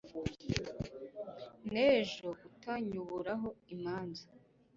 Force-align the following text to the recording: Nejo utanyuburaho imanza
Nejo 1.73 2.29
utanyuburaho 2.47 3.49
imanza 3.73 4.25